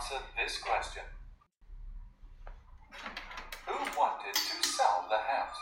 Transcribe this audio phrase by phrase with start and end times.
[0.00, 1.02] answer this question.
[3.66, 5.60] Who wanted to sell the house?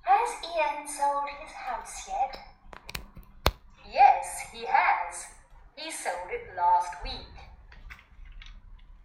[0.00, 2.38] Has Ian sold his house yet?
[3.92, 5.26] Yes, he has.
[5.76, 7.36] He sold it last week.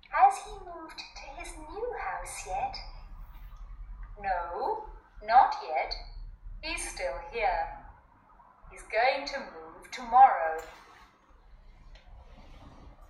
[0.10, 2.78] Has he moved to his new house yet?
[4.24, 4.86] No,
[5.28, 5.94] not yet.
[6.62, 7.68] He's still here.
[8.72, 10.62] He's going to move tomorrow.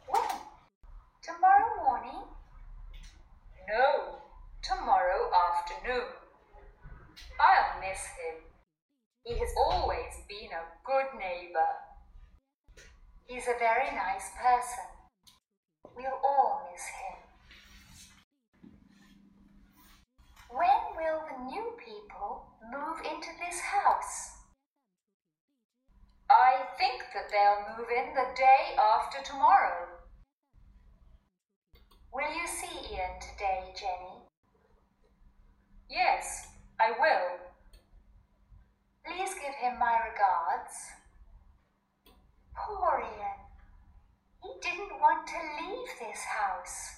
[0.08, 0.24] When?
[1.22, 2.24] Tomorrow morning?
[3.68, 4.16] No,
[4.64, 6.08] tomorrow afternoon.
[7.38, 8.40] I'll miss him.
[9.26, 11.68] He has always been a good neighbor.
[13.26, 14.88] He's a very nice person.
[15.98, 18.72] We'll all miss him.
[20.50, 24.32] When will the new people move into this house?
[26.30, 29.88] I think that they'll move in the day after tomorrow.
[32.14, 32.32] Will
[32.98, 34.26] today, Jenny?
[35.90, 36.48] Yes,
[36.80, 37.38] I will.
[39.06, 40.74] Please give him my regards.
[42.56, 43.40] Poor Ian.
[44.44, 46.96] He didn't want to leave this house.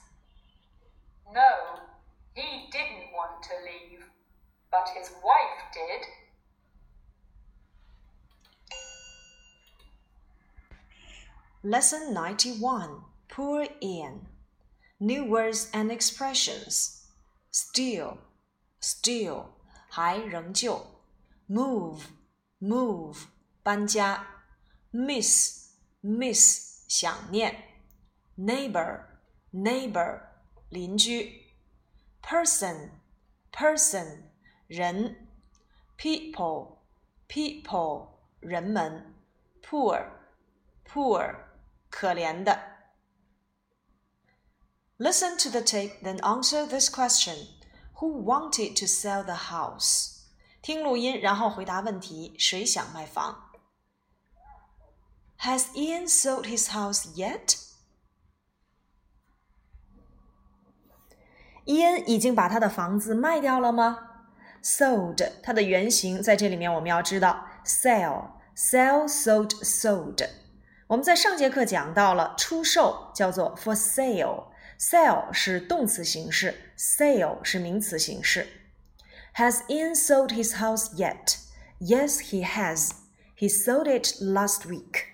[1.34, 1.82] No,
[2.34, 4.04] he didn't want to leave,
[4.72, 6.08] but his wife did.
[11.62, 14.28] Lesson 91 Poor Ian
[14.99, 17.05] New words and expressions.
[17.53, 18.19] Still,
[18.81, 19.47] still,
[19.89, 20.85] 还仍旧。
[21.49, 22.01] Move,
[22.61, 23.27] move,
[23.63, 24.27] 搬家。
[24.93, 27.55] Miss, miss, 想念。
[28.37, 29.05] Neighbor,
[29.53, 30.21] neighbor,
[30.71, 31.43] 邻居。
[32.23, 32.91] Person,
[33.53, 34.23] person,
[34.69, 35.29] 人。
[35.99, 36.79] People,
[37.29, 38.09] people,
[38.41, 39.15] 人们。
[39.63, 40.07] Poor,
[40.87, 41.35] poor,
[41.91, 42.59] 可怜的。
[44.99, 47.49] Listen to the tape, then answer this question:
[48.01, 50.13] Who wanted to sell the house?
[50.63, 53.51] 听录音，然后回答问题：谁想卖房？
[55.41, 57.59] Has Ian sold his house yet?
[61.65, 63.99] 伊恩已经把他的房子卖掉了吗？
[64.63, 70.27] Sold，它的原型在这里面我们要知道，sell，sell sold sold。
[70.87, 73.75] 我们在上节课讲到了出售叫做 for
[74.79, 78.47] sale，sell 是动词形式，sale 是名词形式。
[79.37, 81.39] Has Ian sold his house yet?
[81.81, 82.91] Yes, he has.
[83.37, 85.07] He sold it last week.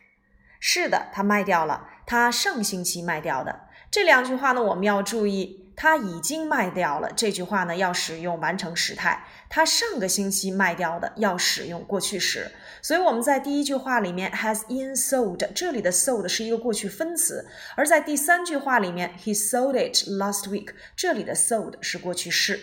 [0.60, 3.68] 是的，他卖掉了，他上星期卖掉的。
[3.95, 7.09] 这两句话呢，我们要注意，他已经卖掉了。
[7.15, 9.25] 这句话呢，要使用完成时态。
[9.47, 12.51] 他上个星期卖掉的，要使用过去时。
[12.81, 17.45] 所以我们在第一句话里面，has in sold，这里的 sold 是一个过去分词；
[17.77, 22.59] 而在第三句话里面，he sold it last week，这里的 sold 是过去式。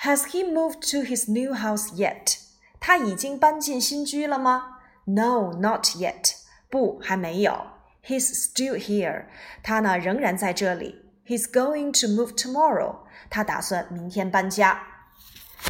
[0.00, 2.38] Has he moved to his new house yet？
[2.80, 6.36] 他已经搬进新居了吗？No, not yet。
[6.70, 7.66] 不，还没有。
[8.04, 9.26] He's still here。
[9.62, 11.04] 他呢，仍然在这里。
[11.26, 12.96] He's going to move tomorrow。
[13.28, 14.86] 他打算明天搬家。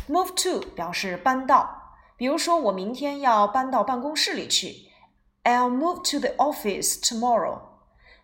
[0.09, 4.89] Move to 表示搬到，比如说我明天要搬到办公室里去。
[5.43, 7.61] I'll move to the office tomorrow。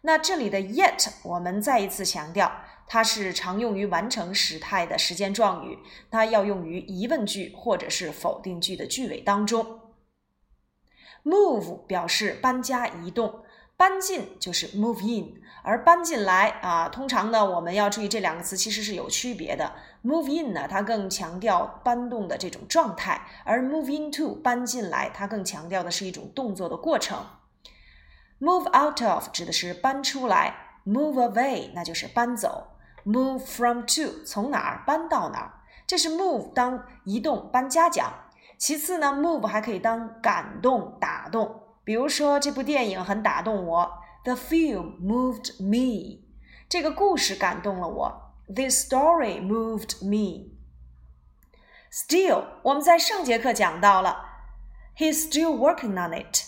[0.02, 2.50] 那这里的 yet 我们再一次强调，
[2.86, 5.78] 它是常用于完成时态的时间状语，
[6.10, 9.80] 它要用于疑问句或者是否定句的句尾当中。
[11.24, 13.42] Move 表示搬家移动。
[13.76, 19.72] 搬进就是 move in，而搬进来啊，通常呢，我们要注意这两个词其实是有区别的。
[20.02, 27.18] move in 呢，它更强调搬动的这种状态，而 move into 搬进来，它更强调的是一种动作的过程。
[28.40, 32.68] move out of 指的是搬出来，move away 那就是搬走
[33.04, 35.52] ，move from to 从哪儿搬到哪儿，
[35.86, 38.10] 这是 move 当移动搬家讲。
[38.56, 41.60] 其次呢，move 还可以当感动打动。
[41.86, 43.92] 比如说，这部电影很打动我
[44.24, 46.26] ，The film moved me。
[46.68, 50.56] 这个故事感动了我，This story moved me。
[51.92, 54.24] Still，我们在上节课讲到了
[54.96, 56.38] ，He's still working on it。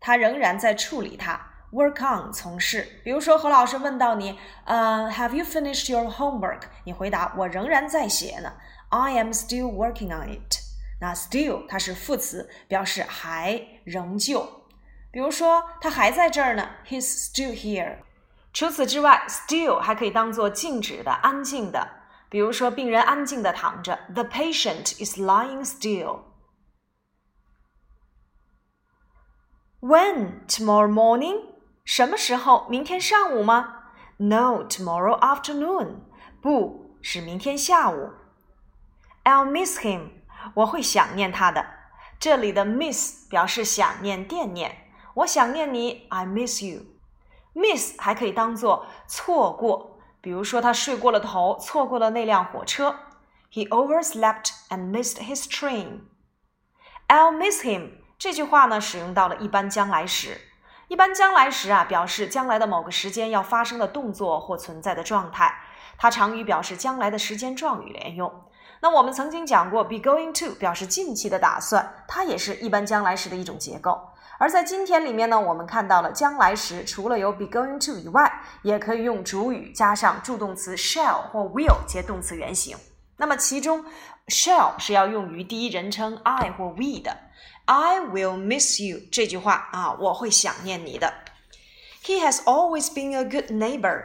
[0.00, 3.00] 他仍然在处理它，work on 从事。
[3.04, 6.62] 比如说，何老师问到你，呃，Have you finished your homework？
[6.82, 8.54] 你回答，我仍然在写呢
[8.88, 10.56] ，I am still working on it。
[11.00, 14.64] 那 still 它是副词，表示还、仍旧。
[15.10, 17.98] 比如说，他还在这儿呢，He's still here。
[18.52, 21.88] 除此之外，still 还可以当做静止的、安静的。
[22.28, 26.24] 比如说，病人安静的躺着，The patient is lying still。
[29.80, 31.54] When tomorrow morning？
[31.84, 32.66] 什么时候？
[32.68, 33.84] 明天上午吗
[34.18, 36.00] ？No, tomorrow afternoon.
[36.42, 38.10] 不是明天下午。
[39.24, 40.10] I'll miss him.
[40.54, 41.64] 我会想念他的。
[42.18, 44.87] 这里的 miss 表示想念、惦念。
[45.14, 46.82] 我想念你，I miss you。
[47.54, 52.94] miss 还可以当做错过，比如说他睡过了头，错过了那辆火车。
[53.50, 56.02] He overslept and missed his train.
[57.08, 60.40] I'll miss him 这句话呢，使用到了一般将来时。
[60.88, 65.60] 一般将来时啊，表示将来的某个时间要发生的动作或存在的状态。
[65.98, 68.44] 它常与表示将来的时间状语连用。
[68.80, 74.00] 那我们曾经讲过，be going to 表示近期的打算，它也是一般将来时的一种结构。
[74.38, 82.76] 而在今天里面呢，我们看到了将来时除了有 be going to 以外，也可以用主语加上助动词 shall 或 will 接动词原形。
[83.16, 83.84] 那么其中
[84.28, 87.16] shall 是要用于第一人称 I 或 we 的。
[87.64, 91.12] I will miss you 这句话啊，我会想念你的。
[92.04, 94.04] He has always been a good neighbor。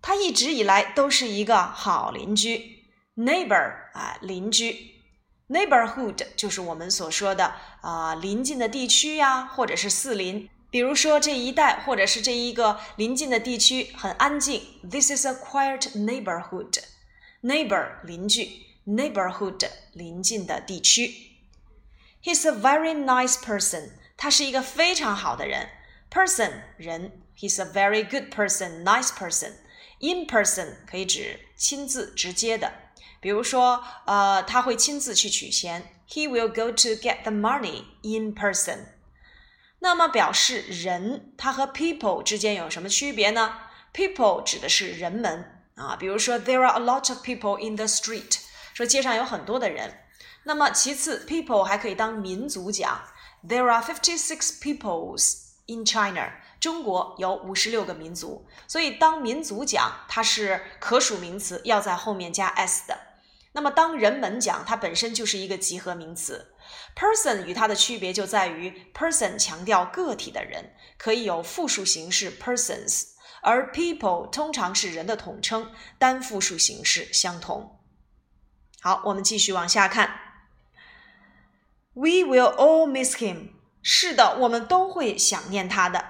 [0.00, 2.73] 他一直以来都是一个好邻居。
[3.15, 4.95] Neighbor 啊，邻居。
[5.49, 10.49] Neighborhood 就是我们所说的啊邻近的地区呀，或者是四邻。
[10.71, 14.61] 比如说这一带或者是这一个邻近的地区很安静。
[14.87, 21.11] This is a quiet neighborhood。Neighbor 邻居，neighborhood 邻近的地区。
[22.21, 23.93] He's a very nice person。
[24.15, 25.69] 他是一个非常好的人。
[26.11, 32.71] Person 人，He's a very good person, nice person。In person 可以指亲自直接的，
[33.24, 35.96] 比如说，呃，他会亲自去取钱。
[36.06, 38.88] He will go to get the money in person。
[39.78, 43.54] 那么表示人，它和 people 之间有什么区别呢
[43.94, 48.40] ？People 指的是人们啊，比如说，There are a lot of people in the street，
[48.74, 50.00] 说街上有很多的人。
[50.42, 53.04] 那么其次，people 还可以当民族讲。
[53.48, 56.30] There are fifty six peoples in China。
[56.60, 63.13] 中国有五十六个民族，所以当民族讲，它是可数名词，要在后面加 s 的。
[63.56, 66.54] 那么当人们讲，它本身就是一个集合名词。
[66.96, 73.10] Person 与它的区别就在于，person 强调个体的人，可以有复数形式 persons，
[73.42, 77.78] 而 people 通常是人的统称，单复数形式相同。
[78.80, 80.10] 好，我们继续往下看。
[81.92, 83.50] We will all miss him。
[83.80, 86.04] 是的，我们都会想念他的。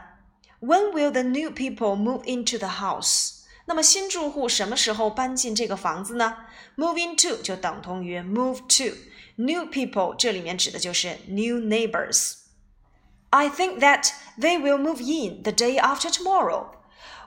[0.61, 3.44] When will the new people move into the house？
[3.66, 6.38] 那么新住户什么时候搬进这个房子呢？
[6.76, 15.52] Move into 就等同于 move to。New people 这里面指的就是 new neighbors。I think that they will move in the
[15.52, 16.72] day after tomorrow。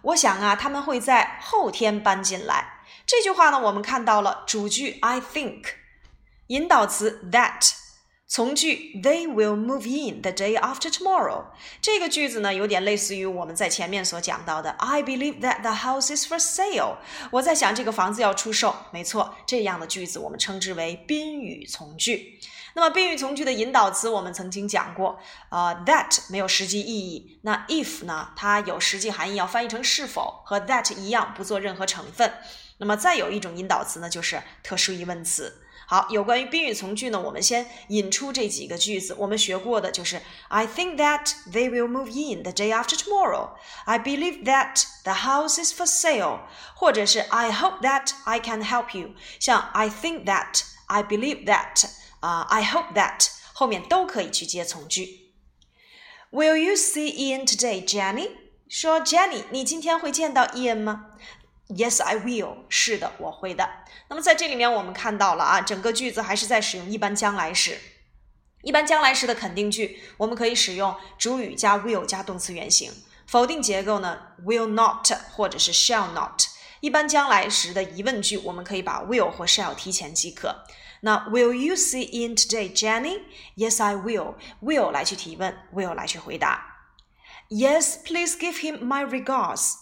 [0.03, 2.81] 我想啊，他们会在后天搬进来。
[3.07, 5.65] 这句话呢，我们看到了主句 I think，
[6.49, 7.73] 引导词 that。
[8.28, 11.46] 从句 They will move in the day after tomorrow。
[11.82, 16.98] 这个句子呢，有点类似于我们在前面所讲到的 I believe that the house is for sale。
[17.32, 18.76] 我在想这个房子要出售。
[18.92, 22.40] 没错，这样的句子我们称之为宾语从句。
[22.74, 25.18] 那么宾语从句的引导词我们曾经讲过，
[25.50, 27.40] 呃，that 没有实际意义。
[27.44, 32.34] 那 if 呢，它有实际含义，要翻译成是否，和 that 一样，不做任何成分。
[32.78, 35.64] 那么再有一种引导词呢，就是特殊疑问词。
[35.87, 39.15] 好，有关于宾语从句呢，我们先引出这几个句子。
[39.19, 43.51] 我们学过的就是 I think that they will move in the day after tomorrow.
[43.85, 46.41] I believe that the house is for sale.
[46.75, 49.11] 或者是 I hope that I can help you.
[49.39, 51.85] 像 I think that, I believe that,
[52.21, 55.35] 啊、uh,，I hope that 后面都可以去接从句。
[56.31, 58.31] Will you see Ian today, Jenny?
[58.69, 61.11] 说 Jenny，你今天会见到 Ian 吗
[61.70, 62.58] ？Yes, I will.
[62.70, 63.70] 是的，我会的。
[64.10, 67.78] 那么在这里面，我们看到了啊，整个句子还是在使用一般将来时。
[68.64, 72.92] 一般将来时的肯定句，我们可以使用主语加 will 加动词原形。
[73.26, 76.44] 否定结构呢，will not 或者是 shall not。
[76.80, 80.64] 一般将来时的疑问句，我们可以把 will 或 shall 提前即可。
[81.02, 83.22] 那 Will you see in today, Jenny?
[83.56, 84.36] Yes, I will.
[84.64, 86.78] Will 来去提问，will 来去回答。
[87.50, 89.76] Yes, please give him my regards.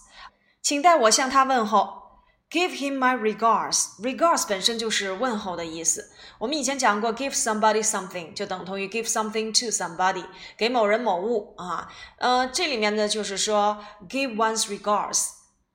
[0.66, 2.24] 请代我向他问候。
[2.50, 3.86] Give him my regards.
[4.00, 6.10] Regards 本身就是问候的意思。
[6.40, 10.24] 我们以前讲过，give somebody something 就等同于 give something to somebody，
[10.58, 11.88] 给某人某物啊。
[12.18, 15.28] 呃，这里面呢就是说 give one's regards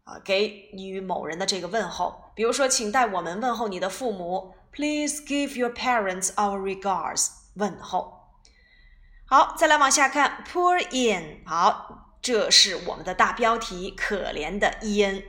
[0.04, 2.34] 啊，给予某人的这个问候。
[2.36, 4.56] 比如说，请代我们问候你的父母。
[4.74, 7.30] Please give your parents our regards.
[7.56, 8.12] 问候。
[9.26, 11.46] 好，再来往下看，Poor in。
[11.46, 12.11] 好。
[12.22, 15.24] 这是我们的大标题，可怜的伊恩。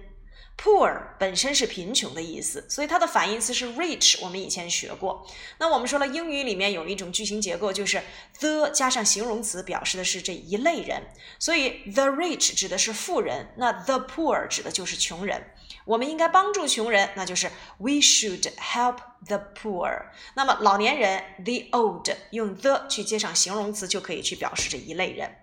[0.62, 4.18] Poor 本身是贫穷的意思，所以它的反义词是 rich。
[4.22, 5.26] 我们以前学过。
[5.58, 8.00] 那我们说了，英语里面有一种句型结构，就是
[8.38, 11.02] the 加上形容词，表示的是这一类人。
[11.38, 15.42] 所以 the rich 指的是富人，那 the poor 指的就是穷人。
[15.84, 20.04] 我们应该帮助穷人，那就是 we should help the poor。
[20.36, 25.38] 那么老年人 the old 用 the 去接上形容词，就可以去表示这一类人。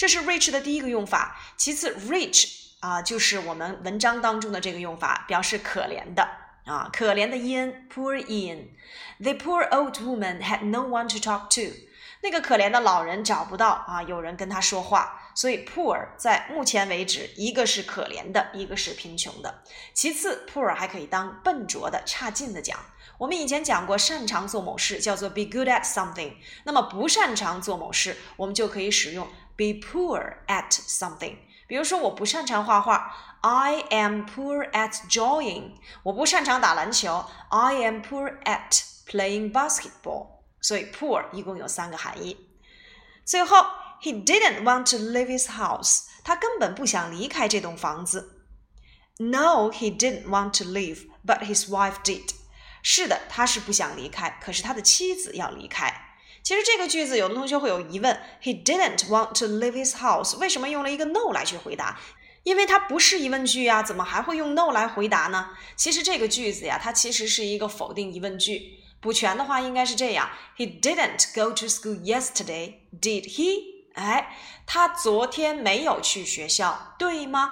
[0.00, 1.38] 这是 rich 的第一个用法。
[1.58, 2.58] 其次，rich。
[2.80, 6.26] 啊，就是我们文章当中的这个用法，表示可怜的
[6.64, 8.68] 啊，可怜的伊恩，poor Ian。
[9.18, 11.76] The poor old woman had no one to talk to。
[12.22, 15.20] 那个可怜的老人找不到啊，有人跟他说话。
[15.34, 19.62] 所以 poor 在目前为止，一个是可怜的，一个是贫穷的。
[19.92, 22.78] 其次，poor 还可以当笨拙的、差劲的讲。
[23.18, 26.32] 我们以前讲过，擅长做某事叫做 be good at something。
[26.64, 29.28] 那么不擅长做某事，我们就可以使用
[29.59, 31.37] be poor at something。
[31.67, 35.73] 比如说，我不擅长画画，I am poor at drawing。
[36.03, 40.27] 我不擅长打篮球，I am poor at playing basketball。
[40.61, 42.37] 所以，poor 一共有三个含义。
[43.23, 43.57] 最后，
[44.01, 46.03] He didn't want to leave his house。
[46.23, 48.43] 他根本不想离开这栋房子。
[49.17, 52.31] No, he didn't want to leave, but his wife did。
[52.83, 56.08] 是的，他是不想离开，可是他的妻子要离开。
[56.42, 62.00] 其实这个句子有的同学会有疑问，He didn't want to leave his house，为什么用了一个 no 来去回答？
[62.42, 65.50] 因为它不是疑问句呀，怎么还会用 no 来回答呢？
[65.76, 68.78] 其实这个句子呀，它其实是一个否定疑问句。
[69.00, 73.80] 补全的话应该是这样：He didn't go to school yesterday, did he？
[73.94, 74.34] 哎，
[74.66, 77.50] 他昨天没有去学校，对吗？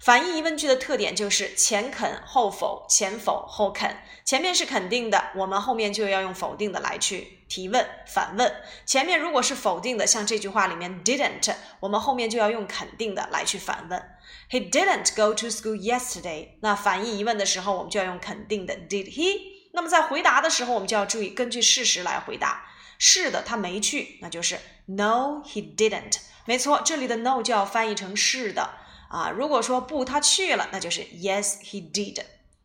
[0.00, 3.98] 反义疑问句的特点就是前肯后否，前否后肯。
[4.24, 8.52] 前面是肯定的，我们后面就要用否定的来去提问、反问。
[8.84, 14.02] 前面如果是否定的，像这句话里面 didn't，我们后面就要用肯定的来去反问。
[14.50, 16.50] He didn't go to school yesterday。
[16.60, 19.40] 那反义疑问的时候，我们就要用肯定的 did he。
[19.72, 22.66] 那么在回答的时候，我们就要注意根据事实来回答。
[22.98, 26.18] 是的，他没去，那就是 No, he didn't。
[26.46, 28.70] 没错，这里的 no 就要翻译成是的
[29.08, 29.30] 啊。
[29.30, 32.22] 如果说不，他去了，那就是 Yes, he did。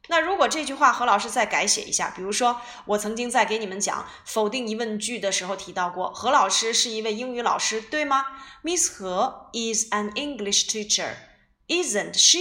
[0.10, 8.26] 那如果这句话何老师再改写一下，比如说我曾经在给你们讲否定疑问句的时候提到过，何老师是一位英语老师，对吗
[8.64, 12.40] ？Miss 何 is an English teacher，isn't she？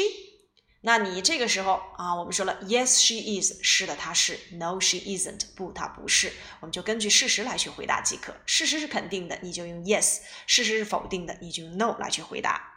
[0.85, 6.33] 那你这个时候啊，我们说了，Yes she is，是的，她是；No she isn't，不，她不是。
[6.59, 8.35] 我们就根据事实来去回答即可。
[8.45, 12.72] 事实是肯定的，你就用 Yes；事实是否定的，你就用 No 来去回答。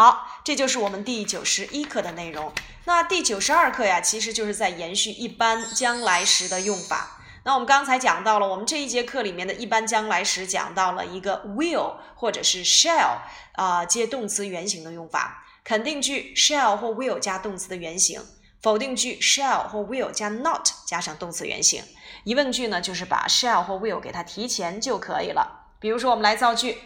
[0.00, 2.52] 好，这就是我们第九十一课的内容。
[2.84, 7.18] 那第九十二课呀，其实就是在延续一般将来时的用法。
[7.42, 13.16] 那我们刚才讲到了，我们这一节课里面的一般将来时讲到了一个 will 或者是 shall
[13.54, 15.44] 啊接动词原形的用法。
[15.64, 18.24] 肯定句 shall 或 will 加动词的原形，
[18.62, 21.82] 否定句 shall 或 will 加 not 加上动词原形。
[22.22, 25.72] 疑问句呢，就是把 shall 或 will 给它提前就可以了。
[25.80, 26.78] 比如说，我们来造句。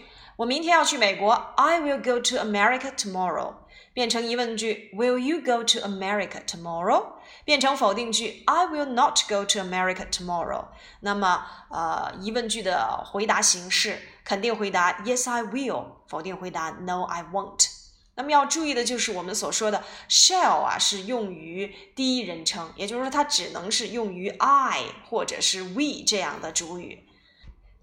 [0.42, 3.54] 我明天要去美国，I will go to America tomorrow，
[3.92, 7.12] 变成疑问句，Will you go to America tomorrow？
[7.44, 10.64] 变成否定句，I will not go to America tomorrow。
[10.98, 17.68] 那么，呃，疑问句的回答形式，肯定回答 Yes I will，否定回答 No I won't。
[18.16, 27.06] 那么要注意的就是我们所说的 shall 啊，是用于第一人称，也就是说它只能是用于 I 或者是 we 这样的主语。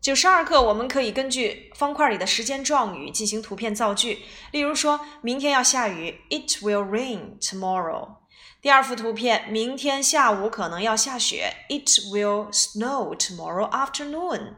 [0.01, 4.19] 九十二课，我们可以根据方块里的时间状语进行图片造句。
[4.51, 8.15] 例如说，明天要下雨，It will rain tomorrow。
[8.61, 14.53] 第二幅图片，明天下午可能要下雪，It will snow tomorrow afternoon。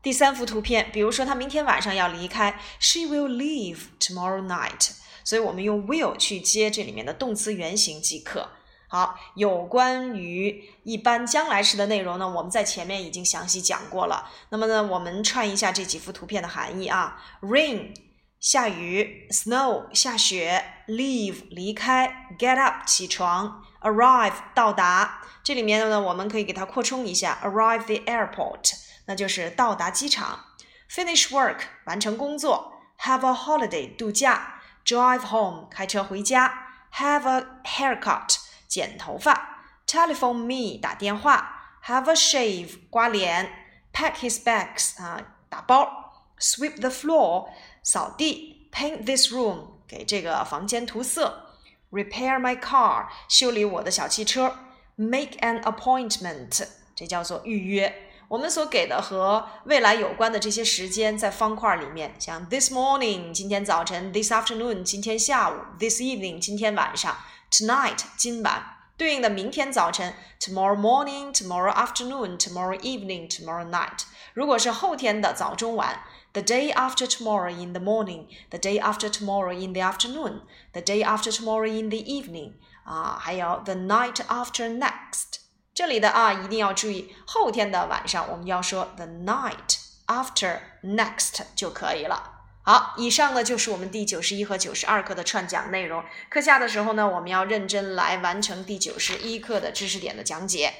[0.00, 4.92] 第三幅图片，比如说他明天晚上要离开，She will leave tomorrow night。
[5.24, 8.50] 所以我们用 will 去接这里面的动词原形即可。
[8.94, 14.30] 好，有关于一般将来时的内容呢，我们在前面已经详细讲过了。
[14.50, 17.20] 那么呢，我们串一下这几幅图片的含义啊。
[17.40, 17.92] ：rain
[18.38, 25.22] 下雨，snow 下雪，leave 离开，get up 起床，arrive 到达。
[25.42, 27.40] 这里面呢，我们可以给它扩充一下。
[27.42, 28.74] ：arrive the airport，
[29.06, 30.44] 那就是到达机场。
[30.88, 32.74] ；finish work 完成工作。
[33.00, 34.60] ；have a holiday 度假。
[34.86, 36.68] ；drive home 开车回家。
[36.94, 38.43] ；have a haircut。
[38.74, 43.48] 剪头发，telephone me 打电话，have a shave 刮脸
[43.92, 47.50] ，pack his bags 啊打包，sweep the floor
[47.84, 51.50] 扫地，paint this room 给这个房间涂色
[51.92, 54.56] ，repair my car 修理我的小汽车
[54.96, 56.66] ，make an appointment
[56.96, 58.10] 这叫做预约。
[58.26, 67.16] 我们所给的和未来有关的这些时间在方块里面，像 this morning 今天早晨，this afternoon 今天下午，this evening 今天晚上。
[67.53, 68.77] tonight 今晚。
[68.97, 74.03] 对应的明天早晨，tomorrow morning, tomorrow afternoon, tomorrow evening, tomorrow night。
[74.33, 76.01] 如果是后天的早中晚，
[76.33, 80.41] the day after tomorrow in the morning, the day after tomorrow in the afternoon,
[80.73, 82.55] the day after tomorrow in the evening。
[82.83, 85.39] 啊，还有 the night after next。
[85.73, 92.32] 这里的啊一定要注意，后天的晚上我们要说 the night after next 就可以了。
[92.66, 96.02] 好，以上呢就是我们第九十一和九十二课的串讲内容。
[96.30, 100.72] 课下的时候呢，我们要认真来完成第九十一课的知识点的讲解。